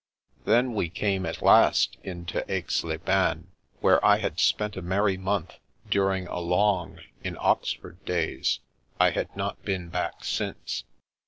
[0.45, 3.45] Then we came at last into Aix les Bains,
[3.81, 5.59] where I had spent a merry month
[5.91, 8.61] during a" long," in Ox ford days.
[8.99, 10.85] I had not been back since.